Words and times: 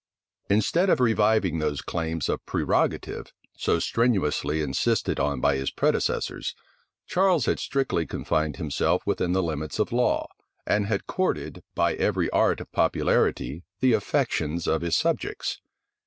Instead 0.49 0.89
of 0.89 0.99
reviving 0.99 1.59
those 1.59 1.79
claims 1.83 2.27
of 2.27 2.43
prerogative, 2.47 3.31
so 3.55 3.77
strenuously 3.77 4.59
insisted 4.59 5.19
on 5.19 5.39
by 5.39 5.55
his 5.55 5.69
predecessors, 5.69 6.55
Charles 7.05 7.45
had 7.45 7.59
strictly 7.59 8.07
confined 8.07 8.55
himself 8.55 9.05
within 9.05 9.33
the 9.33 9.43
limits 9.43 9.77
of 9.77 9.91
law, 9.91 10.25
and 10.65 10.87
had 10.87 11.05
courted, 11.05 11.61
by 11.75 11.93
every 11.93 12.31
art 12.31 12.59
of 12.59 12.71
popularity, 12.71 13.63
the 13.79 13.93
affections 13.93 14.65
of 14.65 14.81
his 14.81 14.95
subjects. 14.95 15.61